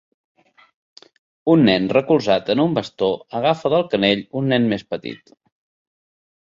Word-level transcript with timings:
Un 1.55 1.61
nen 1.67 1.85
recolzat 1.97 2.49
en 2.55 2.63
un 2.65 2.73
bastó 2.79 3.11
agafa 3.43 3.73
del 3.77 3.87
canell 3.95 4.27
un 4.43 4.53
nen 4.55 4.69
més 4.75 4.89
petit. 4.97 5.35